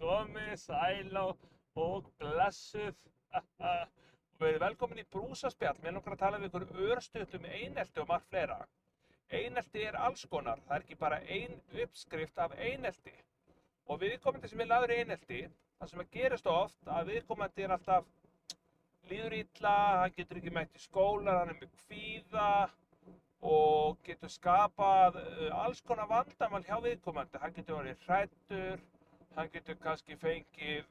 [0.00, 1.38] Komið sæl og
[2.18, 2.96] blessuð.
[4.40, 5.78] Og erum velkomin í brúsaspjall.
[5.84, 8.58] Mér langar að tala við ykkur örstuðt um einelti og margt fleira.
[9.30, 10.58] Einelti er alls konar.
[10.66, 11.54] Það er ekki bara ein
[11.84, 13.14] uppskrift af einelti.
[13.86, 15.40] Og viðkomandi sem er laður í einelti,
[15.78, 18.04] það sem að gerist oft að viðkomandi er alltaf
[19.10, 22.50] líður illa, hann getur ekki mætt í skóla, hann er með kvíða
[23.90, 27.40] og getur skapað uh, alls konar vandamál hjá viðkomandi.
[27.42, 28.82] Hann getur verið hrættur,
[29.36, 30.88] hann getur kannski fengið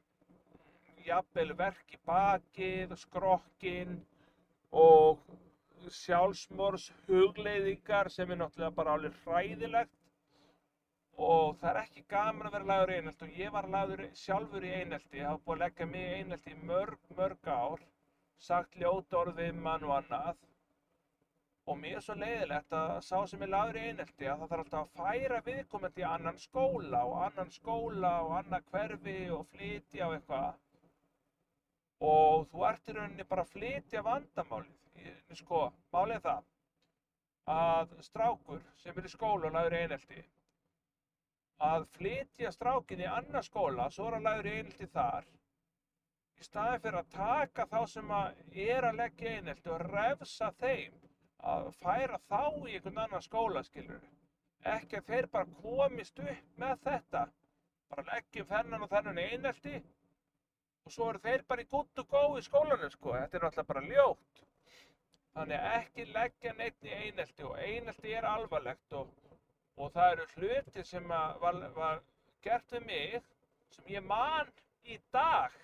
[1.06, 3.94] jafnvel verk í bakið, skrokkin
[4.82, 5.22] og
[6.00, 9.96] sjálfsmors hugleiðingar sem er náttúrulega bara alveg hræðilegt.
[11.20, 14.64] Og það er ekki gaman að vera lagður í einelti og ég var lagður sjálfur
[14.64, 17.82] í einelti, ég hafa búið að leggja mig í einelti í mörg, mörg ár,
[18.40, 20.30] sagt ljót orð við mann og annað
[21.68, 24.64] og mér er svo leiðilegt að sá sem er lagður í einelti að það þarf
[24.64, 30.08] alltaf að færa viðkomandi í annan skóla og annan skóla og annan hverfi og flytja
[30.08, 30.66] og eitthvað
[32.10, 34.76] og þú ert í rauninni bara að flytja vandamálið.
[35.36, 35.60] Sko,
[35.92, 36.48] málið það
[37.50, 40.24] að strákur sem er í skóla og lagður í einelti
[41.60, 45.28] að flytja strákin í annan skóla, svo er hann lagður í einelti þar
[46.40, 50.50] í staðin fyrir að taka þá sem að er að leggja í einelti og refsa
[50.62, 51.09] þeim
[51.42, 54.00] að færa þá í einhvern annan skóla, skilur
[54.68, 57.24] ekki að þeir bara komist upp með þetta.
[57.90, 59.80] Bara leggjum þennan og þennan einelti
[60.84, 63.14] og svo eru þeir bara í gutt og góð í skólanum, sko.
[63.16, 64.44] Þetta er náttúrulega bara ljótt.
[65.34, 69.10] Þannig að ekki leggja neitt í einelti og einelti er alvarlegt og,
[69.76, 72.00] og það eru hluti sem var, var
[72.44, 73.18] gert við mig
[73.76, 74.50] sem ég man
[74.84, 75.54] í dag.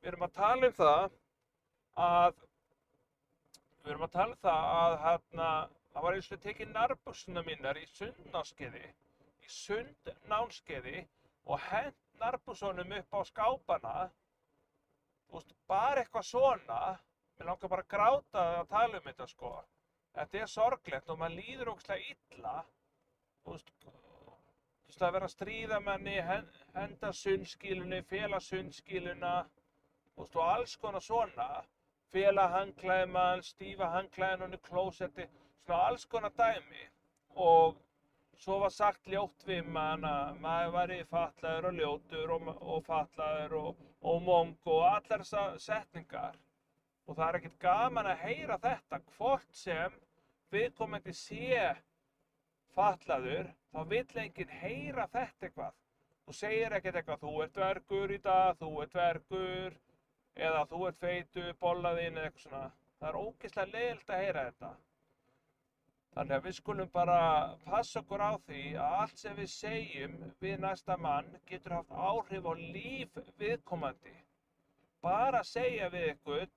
[0.00, 1.18] Við erum að tala um það
[1.98, 2.44] að
[3.88, 5.50] við erum að tala um það að hérna,
[5.92, 8.82] það var eins og tekið nærbuksuna mínar í sundnámskeiði
[9.48, 11.04] í sundnámskeiði
[11.48, 13.94] og hent nærbuksunum upp á skápana.
[15.28, 16.80] Þú veist, bara eitthvað svona.
[17.38, 19.52] Mér langar bara að gráta að tala um þetta sko.
[20.18, 22.54] Þetta er sorglegt og maður líður ógslag illa.
[23.44, 29.34] Þú veist þú veist að vera að stríða manni hen- henda sundskílunni, fela sundskíluna
[30.14, 31.48] þú veist og alls konar svona
[32.12, 35.28] fela hangklæði mann, stífa hangklæðin hann í klósetti
[35.66, 36.84] svona alls konar dæmi.
[37.36, 37.76] Og
[38.38, 43.56] svo var sagt ljótt við mann að maður væri fatlaður og ljótur og, og fatlaður
[43.62, 46.38] og, og mong og allar þessar setningar.
[47.08, 49.00] Og það er ekkert gaman að heyra þetta.
[49.16, 50.00] Hvort sem
[50.52, 51.74] viðkomandi sé
[52.76, 55.76] fatlaður þá vill enginn heyra þetta eitthvað.
[56.28, 59.78] Þú segir ekkert eitthvað þú ert vergur í dag, þú ert vergur
[60.38, 62.66] eða þú ert feitu, bollaðinn eða eitthvað svona.
[62.98, 64.70] Það er ógeðslega leiðilt að heyra þetta.
[66.14, 67.18] Þannig að við skulum bara
[67.64, 72.48] passa okkur á því að allt sem við segjum við næsta mann getur haft áhrif
[72.50, 74.14] á líf viðkomandi.
[75.04, 76.48] Bara segja við ykkur,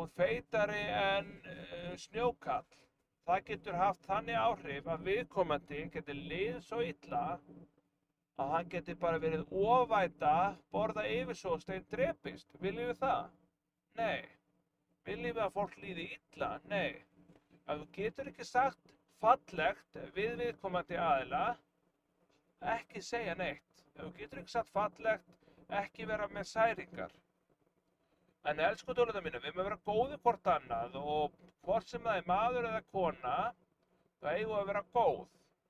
[0.00, 2.64] ert feitari en uh, snjókall,
[3.28, 7.22] það getur haft þannig áhrif að viðkomandi getur lið svo illa
[8.42, 10.32] að hann getur bara verið ofæta,
[10.72, 12.50] borða yfirsóstein drepist.
[12.60, 13.30] Viljum við það?
[14.00, 14.24] Nei.
[15.06, 16.50] Viljum við að fólk líði illa?
[16.72, 17.02] Nei.
[17.66, 18.92] Ef þú getur ekki sagt
[19.22, 21.44] fallegt við viðkomandi aðila,
[22.76, 23.84] ekki segja neitt.
[23.96, 25.32] Ef þú getur ekki sagt fallegt,
[25.80, 27.14] ekki vera með særingar.
[28.46, 31.32] En elsku dólita mínu, við mögum vera góði hvort annað og
[31.66, 33.38] hvort sem það er maður eða kona,
[34.22, 35.24] eigum við að vera góð.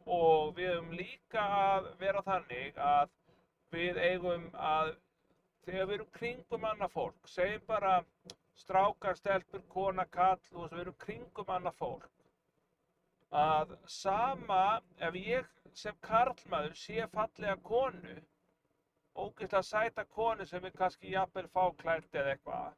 [0.06, 3.08] Og við eigum líka að vera þannig að
[3.74, 4.92] við eigum að,
[5.66, 7.94] þegar við erum kringum annað fólk, segjum bara
[8.56, 12.06] strákar, stelpur, kona, kall, þú veist, við erum kringum annað fólk.
[13.36, 14.62] Að sama
[15.02, 18.16] ef ég sem karlmaður sé fallega konu,
[19.16, 22.76] ógeðslega sæta konu sem er kannski jafnvel fáklært eða eitthvað,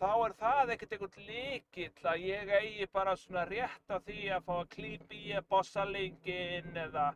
[0.00, 4.46] þá er það ekkert einhvern líkill að ég eigi bara svona rétt á því að
[4.46, 7.10] fá að klípa í að bossa lingin eða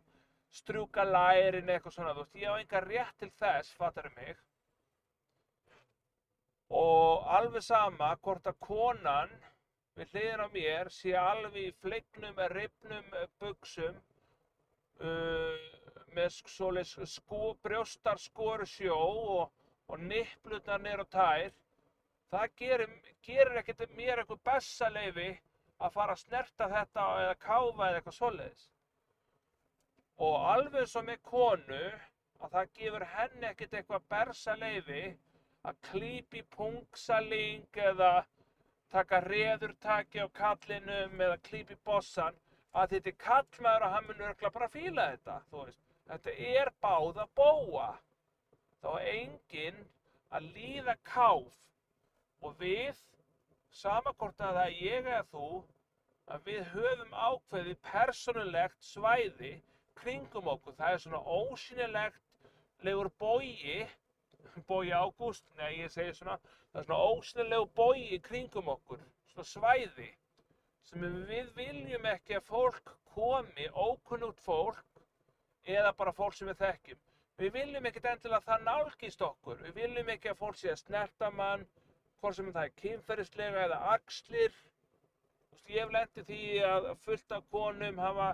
[0.55, 4.37] strjúka lærin eitthvað svona, þú veist, ég á enga rétt til þess, fattar mig.
[6.75, 9.33] Og alveg sama hvort að konan
[9.97, 13.11] við hliðin á mér sé alveg í fleignum, ripnum
[13.41, 13.99] buksum
[15.01, 15.69] uh,
[16.15, 19.01] með svoleiðis sko, brjóstar skoru sjó
[19.41, 19.53] og,
[19.89, 21.53] og nipplunar á tær
[22.33, 22.95] það gerir,
[23.27, 25.29] gerir ekkert mér eitthvað bessaleyfi
[25.81, 28.69] að fara að snerta þetta eða káfa eða eitthvað svoleiðis
[30.25, 31.85] og alveg og með konu
[32.45, 35.03] að það gefur henni ekkert eitthvað bersaleyfi
[35.69, 38.13] að klípa í pungsaling eða
[38.95, 42.39] taka reðurtaki á kallinum eða klípa í bossan
[42.75, 45.83] að þetta er kallmaður og hann mun örgla bara fíla þetta, þú veist.
[46.11, 47.89] Þetta er báða bóa.
[48.83, 49.85] Þá er enginn
[50.37, 51.61] að líða káf
[52.45, 52.99] og við,
[53.75, 55.49] samankort að það ég eða þú,
[56.35, 59.55] að við höfum ákveðið persónulegt svæði
[60.01, 60.77] kringum okkur.
[60.79, 62.21] Það er svona ósynilegt
[62.85, 63.79] legur bógi,
[64.69, 66.39] bógi ágúst, nei ég segi svona,
[66.73, 69.01] það er svona ósynilegu bógi kringum okkur,
[69.33, 70.11] svona svæði
[70.85, 75.01] sem við viljum ekki að fólk komi, ókunnugt fólk
[75.65, 77.01] eða bara fólk sem við þekkjum.
[77.41, 79.63] Við viljum ekkert endilega að það nálgist okkur.
[79.65, 81.65] Við viljum ekki að fólk sé að snerta mann,
[82.25, 84.55] hvort sem það er kynferðislega eða axlir.
[85.69, 88.29] Ég hef lendið því að fullt af konum hafa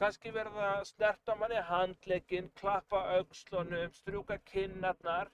[0.00, 5.30] kannski verið að snerta manni handleginn, klappa aukslunum, strjúka kinnarnar.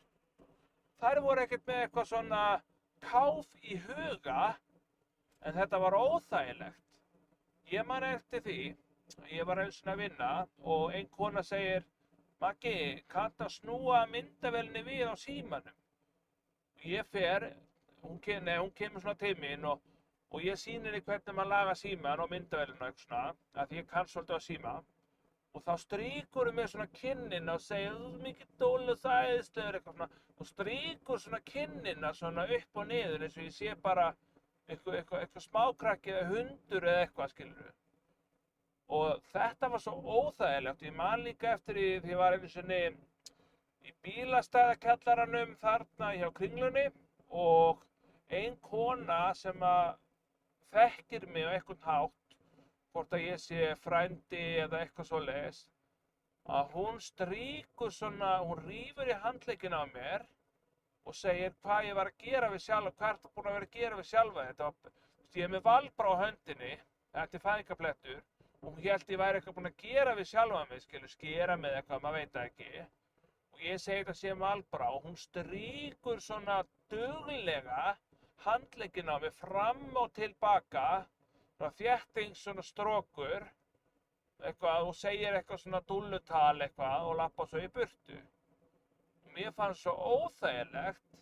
[1.00, 2.42] Þær voru ekkert með eitthvað svona
[3.06, 4.52] káf í huga,
[5.42, 6.78] en þetta var óþægilegt.
[7.72, 8.60] Ég man eftir því,
[9.32, 10.32] ég var eins og að vinna
[10.76, 11.88] og ein kona segir
[12.42, 12.76] Maggi,
[13.08, 15.76] kanntu að snúa myndavelni við á símanum?
[16.82, 17.52] Ég fer,
[18.02, 19.82] hún, kem, nei, hún kemur svona til mín og,
[20.30, 23.80] og ég sýnir henni hvernig maður laga síman og myndavelinu og eitthvað svona, að því
[23.80, 24.74] ég kann svolítið á síma.
[25.52, 29.96] Og þá stríkur hún með svona kinnina og segir, þú er mikið dólu þæðislegur eitthvað
[29.98, 34.08] svona, og stríkur svona kinnina svona upp og niður eins og ég sé bara
[34.68, 37.78] eitthvað, eitthvað, eitthvað smákrakki eða hundur eða eitthvað, skilur við.
[38.92, 40.82] Og þetta var svo óþægilegt.
[40.88, 42.80] Ég man líka eftir því því ég var einu sinni
[43.88, 46.88] í bílastæðakjallaranum þarna hjá kringlunni
[47.44, 47.84] og
[48.32, 49.98] ein kona sem að
[50.72, 52.36] þekkir mig á einhvern hátt,
[52.92, 55.60] hvort að ég sé frændi eða eitthvað svo leiðis,
[56.58, 60.24] að hún stríkur svona, hún rýfur í handleikin á mér
[61.06, 63.76] og segir hvað ég var að gera við sjálfa, hvað ertu búin að vera að
[63.76, 64.72] gera við sjálfa þetta.
[65.34, 66.72] Ég er með valbra á höndinni,
[67.12, 68.22] þetta er fæðingablettur,
[68.62, 71.78] og hún held ég væri eitthvað búinn að gera við sjálfa mig, skilur, skera með
[71.78, 72.86] eitthvað, maður veit ekki.
[73.52, 76.62] Og ég segi þetta sé malbrá og hún stríkur svona
[76.92, 77.92] duglega
[78.44, 80.84] handlegginn á mig fram og tilbaka,
[81.56, 83.48] svona þéttings svona strókur,
[84.42, 88.20] eitthvað, og segir eitthvað svona dullutal eitthvað og lappa svo í burtu.
[89.32, 91.20] Mér fannst svo óþægilegt,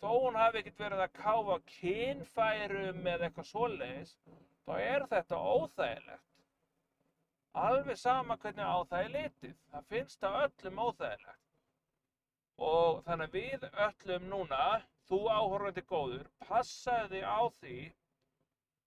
[0.00, 4.16] þó hún hafi ekkert verið að káfa kynfærum eða eitthvað svoleiðis,
[4.64, 6.30] þá er þetta óþægilegt.
[7.54, 9.58] Alveg sama hvernig á það er litið.
[9.70, 11.42] Það finnst það öllum óþægilegt.
[12.68, 14.64] Og þannig við öllum núna,
[15.08, 17.78] þú áhorfandi góður, passaðu þig á því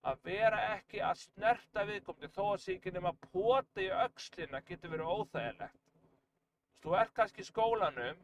[0.08, 5.12] að vera ekki að snerta viðkomandi þó að nema að pota í öxlina getur verið
[5.14, 5.84] óþægilegt.
[6.82, 8.20] Þú ert kannski í skólanum,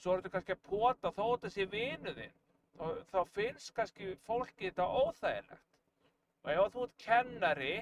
[0.00, 2.34] svo ertu kannski að pota þó að sé vinuðinn.
[2.76, 5.62] Þá, þá finnst kannski fólki þetta óþægilegt.
[6.44, 7.76] Og ef þú ert kennari,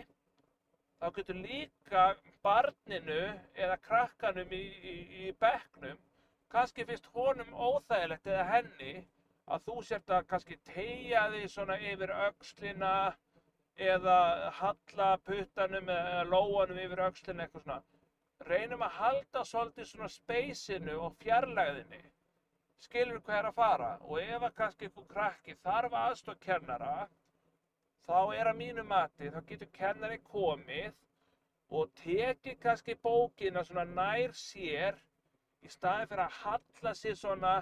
[1.01, 2.05] þá getur líka
[2.43, 3.23] barninu
[3.55, 4.95] eða krakkanum í, í,
[5.25, 5.99] í bekknum,
[6.55, 8.95] kannski finnst honum óþægilegt eða henni
[9.53, 12.93] að þú sért að kannski tegja þig svona yfir öxlina
[13.95, 14.19] eða
[14.61, 17.83] halla puttanum eða lóanum yfir öxlina eitthvað svona.
[18.49, 22.01] Reynum að halda svolítið svona speysinu og fjarlæðinni.
[22.85, 26.95] Skilur hvað er að fara og ef að kannski einhver krakki þarf aðstoð kennara
[28.05, 30.93] þá er að mínu mati, þá getur kennari komið
[31.79, 34.99] og tekið kannski bókina svona nær sér
[35.65, 37.55] í staðin fyrir að halla sér svona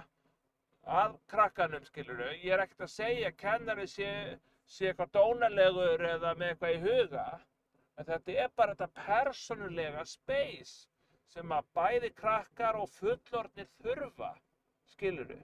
[0.83, 2.31] að krakkanum, skiluru.
[2.43, 4.09] Ég er ekkert að segja að kennari sé,
[4.65, 7.27] sé eitthvað dónalegur eða með eitthvað í huga,
[7.97, 10.87] en þetta er bara þetta persónulega space
[11.33, 14.35] sem að bæði krakkar og fullorðnir þurfa,
[14.93, 15.41] skiluru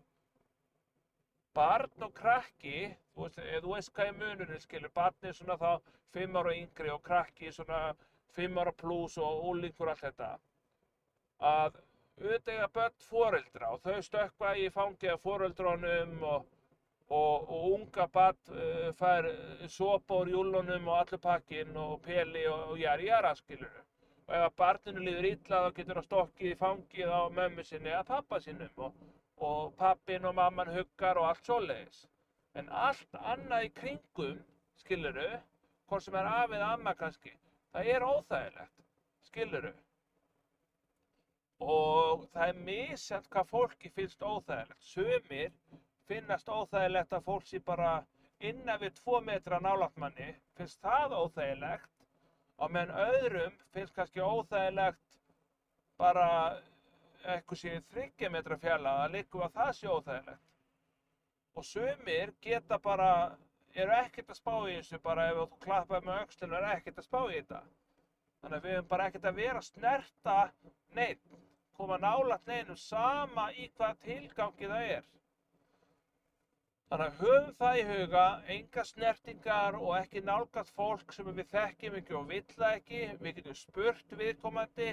[1.60, 5.72] barn og krakki, þú veist, þú veist hvað er munurinn, skilur, barn er svona þá
[6.16, 7.80] 5 ára yngri og krakki svona
[8.38, 10.30] 5 ára pluss og úlingur allt þetta,
[11.52, 11.80] að
[12.20, 16.48] auðvitað börn foreldra og þau stökkva í fangið af foreldrónum og,
[17.08, 19.30] og, og unga barn uh, fær
[19.72, 23.80] sopa úr júlunum og allur pakkinn og peli og, og jæri jæra, skilur.
[24.28, 27.94] Og ef að barninu líður illa þá getur það stokkið í fangið á mömmu sinni
[27.94, 28.92] eða pappa sinnum
[29.50, 32.04] og pappin og mamman huggar og allt svoleiðis.
[32.60, 34.40] En allt annað í kringum,
[34.82, 35.30] skiluru,
[35.88, 37.32] hvort sem er af eða amma kannski,
[37.74, 38.84] það er óþægilegt,
[39.30, 39.72] skiluru.
[41.60, 44.80] Og það er misjænt hvað fólki finnst óþægilegt.
[44.80, 45.52] Sumir
[46.08, 47.92] finnast óþægilegt að fólk sé bara
[48.40, 51.90] innan við tvo metra nálægt manni, finnst það óþægilegt.
[52.60, 55.20] Og meðan öðrum finnst kannski óþægilegt
[56.00, 56.30] bara
[57.28, 60.46] eitthvað sé þryggja metra fjalla að líka að það sé óþægilegt.
[61.60, 63.12] Og sumir geta bara
[63.76, 67.08] eru ekkert að spá í þessu bara ef þú klappaði með öxlinu er ekkert að
[67.10, 67.62] spá í þetta.
[68.40, 70.36] Þannig að við höfum bara ekkert að vera að snerta
[70.96, 71.26] neitt,
[71.80, 75.06] koma nálægt neinum sama í hvaða tilgangi það er.
[76.90, 81.98] Þannig að höfum það í huga, enga snertingar og ekki nálgast fólk sem við þekkjum
[82.00, 83.02] ekki og vill það ekki.
[83.22, 84.88] Við getum spurt viðkomandi,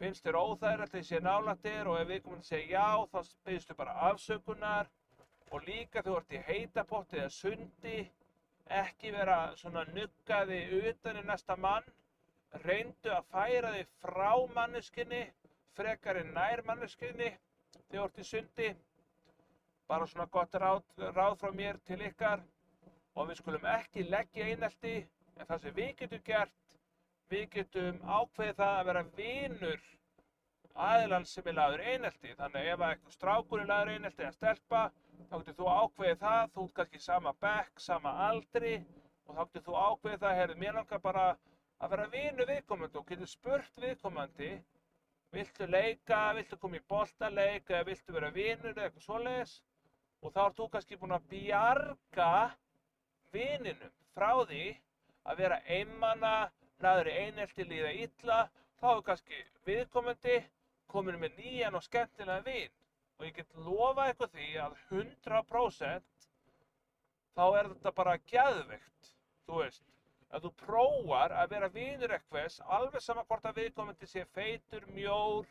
[0.00, 3.98] finnst þér óþægilegt að sé nálægt þér og ef viðkomandi segir já þá byrðstu bara
[4.08, 4.90] afsökunar
[5.50, 7.98] og líka þú ert í heitapotti eða sundi,
[8.80, 11.86] ekki vera svona nuggaði utan í næsta mann,
[12.64, 15.22] reyndu að færa þig frá manneskinni,
[15.76, 17.30] frekar en nær manneskinni
[17.90, 18.70] þegar í sundi.
[19.90, 20.84] Bara svona gott ráð,
[21.16, 22.42] ráð frá mér til ykkar.
[23.18, 24.94] Og við skulum ekki leggja einelti
[25.36, 26.76] en það sem við getum gert,
[27.30, 29.88] við getum ákveðið það að vera vinur
[30.86, 32.34] aðilans sem er laður einelti.
[32.38, 34.82] Þannig ef eitthvað strákur er laður einelti eða stelpa,
[35.28, 38.74] þá getur þú ákveðið það, þú ert kannski sama bekk, sama aldri.
[39.26, 41.26] Og þá getur þú ákveðið það, heyrðu, mér langar bara
[41.80, 44.50] að vera vinur viðkomandi og getur spurt viðkomandi,
[45.34, 47.70] viltu leika, viltu koma í boltaleik?
[47.70, 49.56] Eða viltu vera vinur eða eitthvað svoleiðis?
[50.20, 52.30] Og þá ert þú kannski búinn að bjarga
[53.34, 54.64] vininum frá því
[55.30, 56.34] að vera einmanna,
[56.82, 58.40] næður í einelti líða illa,
[58.80, 60.36] þá er kannski viðkomandi
[60.90, 62.72] komin með nýjan og skemmtilega vin.
[63.20, 66.28] Og ég get lofa eitthvað því að 100%
[67.36, 69.10] þá er þetta bara gæðveikt,
[69.46, 69.84] þú veist.
[70.30, 75.48] Að þú prófar að vera vinur eitthvaðs, alveg sama hvort að viðkomandi sé feitur, mjór,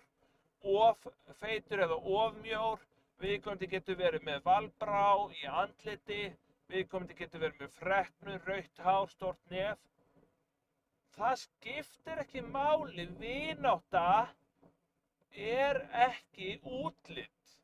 [0.63, 1.09] of
[1.41, 2.85] feitur eða of mjór,
[3.19, 4.99] Viðkomandi getur verið með valbrá
[5.35, 6.19] í andliti,
[6.71, 9.81] viðkomandi getur verið með freknu, rautt hár, stort nef.
[11.17, 14.05] Það skiptir ekki máli, vináta
[15.35, 17.57] er ekki útlitt.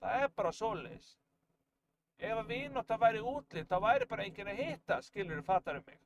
[0.00, 1.12] Það er bara svoleiðis.
[2.24, 5.84] Ef að vináta væri útlitt, þá væri bara enginn að hitta, skilur þú fattar um
[5.90, 6.03] mig.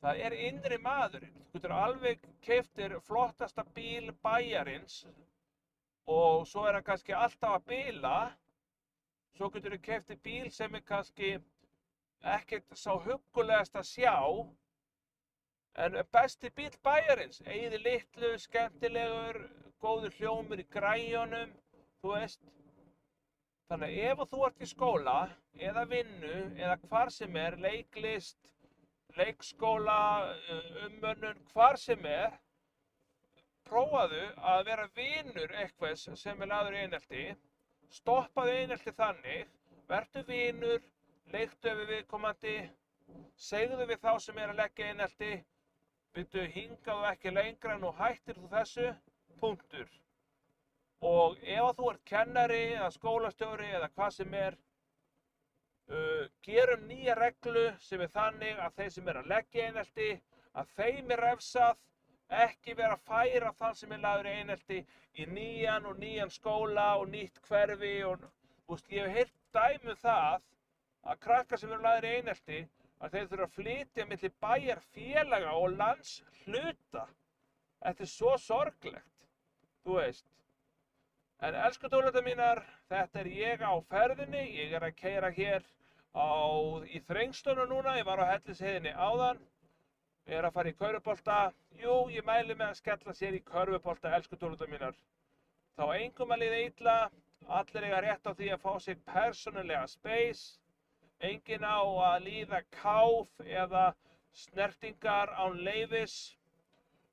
[0.00, 1.40] Það er innri maðurinn.
[1.50, 5.02] Þú getur alveg keiftir flottasta bíl bæjarins
[6.10, 8.14] og svo er hann kannski alltaf að bila.
[9.36, 11.34] Svo getur þú kefti bíl sem er kannski
[12.36, 14.16] ekkert sá hugulegast að sjá.
[15.84, 19.42] En besti bíl bæjarins eigði litlu, skemmtilegur
[19.84, 21.52] góður hljómur í græjónum
[22.00, 22.40] þú veist.
[23.68, 25.18] Þannig ef þú ert í skóla
[25.68, 28.48] eða vinnu eða hvar sem er leiklist
[29.16, 29.98] leikskóla,
[30.86, 32.38] ummönnun, hvar sem er
[33.70, 37.24] prófaðu að vera vinur eitthvaðs sem er laður í einelti,
[37.94, 39.46] stoppaðu einelti þannig,
[39.90, 40.82] verðu vinur,
[41.34, 42.56] leiktu við viðkomandi,
[43.38, 45.30] segðu við þá sem er að leggja einelti,
[46.14, 48.88] byrju hingaðu ekki lengra en nú hættir þú þessu,
[49.42, 49.86] punktur.
[51.06, 54.58] Og ef þú ert kennari eða skólastjóri eða hvað sem er,
[55.90, 60.10] uh, gerum nýja reglu sem er þannig að þeir sem er að leggja einelti,
[60.54, 61.78] að þeim er refsað
[62.30, 64.76] Ekki vera að færa þann sem er laður í einelti
[65.18, 68.22] í nýjan og nýjan skóla og nýtt hverfi og
[68.70, 70.44] veist, ég hef heyrt dæmu um það
[71.10, 72.60] að krakkar sem eru laður í einelti
[73.00, 76.12] að þeir þurfa að flytja millir bæjar félaga og lands
[76.44, 77.04] hluta.
[77.82, 79.26] Þetta er svo sorglegt,
[79.82, 80.26] þú veist.
[81.42, 85.66] En elsku tóluta mínar, þetta er ég á ferðinni, ég er að keira hér
[86.14, 86.28] á,
[86.86, 89.40] í þrengstunum núna, ég var á hellisheðinni áðan.
[90.30, 91.38] Er að fara í körfubólta,
[91.80, 94.94] jú, ég mæli með að skella sér í körfubólta, elsku tóluta mínar.
[95.78, 96.96] Þá engum að liða illa,
[97.48, 100.60] allir eiga rétt á því að fá sér persónulega space,
[101.20, 103.90] engin á að líða káf eða
[104.32, 106.36] snertingar án leifis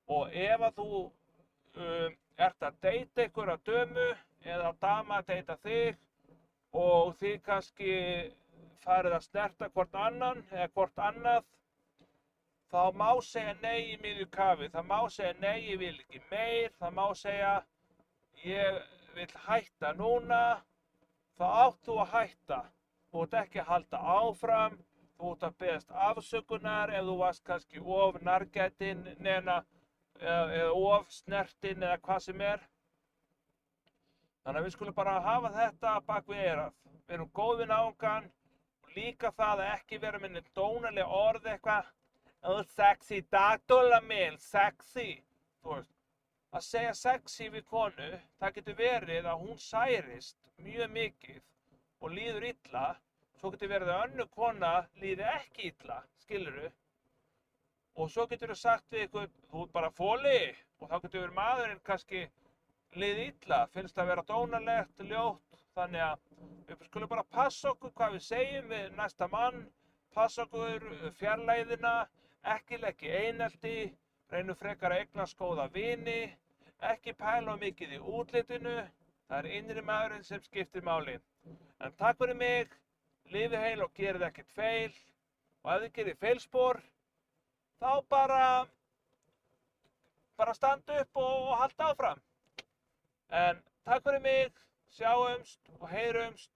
[0.08, 4.10] og ef að þú um, ert að deyta ykkur að dömu
[4.46, 5.98] eða að dama að deyta þig
[6.78, 7.94] og þið kannski
[8.84, 11.46] farið að snerta hvort annan eða hvort annað
[12.72, 16.74] þá má segja nei í miðju kafi, það má segja nei, ég vil ekki meir,
[16.80, 17.54] það má segja
[18.44, 18.82] ég
[19.16, 20.42] vil hætta núna,
[21.40, 22.60] þá átt þú að hætta.
[23.08, 24.78] Þú ert ekki að halda áfram,
[25.18, 29.62] þú ert að beðast afsökunar ef þú varst kannski of nargætinn neina
[30.20, 32.66] eða, of snertinn eða hvað sem er.
[34.44, 36.76] Þannig að við skulum bara hafa þetta bak við eirað.
[37.08, 38.30] Við erum góðin ángan
[38.98, 41.94] líka það að ekki vera með dónalega orð eitthvað
[42.48, 45.22] oh sexy, dagdóla minn, sexy.
[45.62, 45.94] Þú veist,
[46.56, 51.42] að segja sexy við konu, það getur verið að hún særist mjög mikið
[52.02, 52.86] og líður illa,
[53.38, 56.72] svo getur verið að önnu kona líði ekki illa, skiluru.
[57.98, 60.40] Og svo getur þú sagt við ykkur, þú ert bara fóli
[60.80, 62.28] og þá getur verið maðurinn kannski
[62.96, 66.20] liði illa, finnst það vera dónalegt, ljótt, þannig að
[66.70, 69.66] við skulum bara passa okkur hvað við segjum við næsta mann,
[70.16, 70.86] passa okkur
[71.20, 71.94] fjarlæðina,
[72.56, 73.78] ekki leggja einelti,
[74.32, 76.22] reynum frekar að eignast góða vini,
[76.92, 78.78] ekki pæla mikið í útlitinu,
[79.28, 81.18] það er innri maðurinn sem skiptir máli.
[81.84, 82.74] En takk fyrir mig,
[83.34, 84.94] lifið heil og gerið ekkert feil
[85.64, 86.80] og ef þið gerir feilspor,
[87.82, 88.44] þá bara,
[90.40, 92.27] bara standa upp og, og halda áfram.
[93.30, 94.52] En takk fyrir mig,
[94.96, 96.52] sjáumst og heyrumst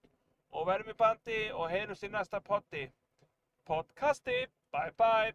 [0.52, 2.86] og verðum í bandi og heyrumst í næsta potti.
[3.68, 5.34] Podcasti, bye bye!